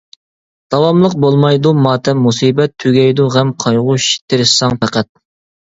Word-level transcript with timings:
داۋاملىق 0.75 1.13
بولمايدۇ 1.25 1.73
ماتەم 1.87 2.25
مۇسىبەت، 2.29 2.73
تۈگەيدۇ 2.85 3.29
غەم 3.37 3.55
قايغۇ 3.67 3.99
تىرىشساڭ 4.15 4.83
پەقەت. 4.85 5.11